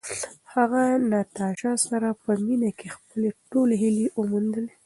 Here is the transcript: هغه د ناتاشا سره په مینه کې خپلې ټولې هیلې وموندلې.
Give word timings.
هغه 0.53 0.81
د 0.97 1.01
ناتاشا 1.11 1.73
سره 1.87 2.09
په 2.23 2.31
مینه 2.45 2.69
کې 2.77 2.87
خپلې 2.97 3.29
ټولې 3.51 3.75
هیلې 3.83 4.05
وموندلې. 4.19 4.73